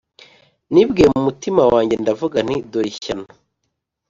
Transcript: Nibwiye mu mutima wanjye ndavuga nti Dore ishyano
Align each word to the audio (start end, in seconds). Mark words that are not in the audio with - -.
Nibwiye 0.73 1.07
mu 1.13 1.19
mutima 1.27 1.61
wanjye 1.71 1.95
ndavuga 2.03 2.37
nti 2.45 2.55
Dore 2.71 2.89
ishyano 2.93 3.25